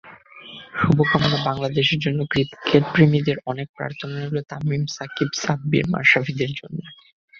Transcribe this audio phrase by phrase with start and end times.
[0.79, 6.79] শুভকামনা বাংলাদেশের জন্য, ক্রিকেটপ্রেমীদের অনেক প্রার্থনা রইল তামিম, সাকিব, সাব্বির, মাশরাফিদের জন্য।